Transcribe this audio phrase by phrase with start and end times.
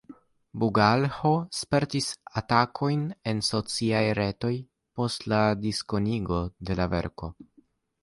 [0.61, 2.07] Bugalho spertis
[2.41, 4.53] atakojn en sociaj retoj
[5.01, 7.35] post la diskonigo de la verko.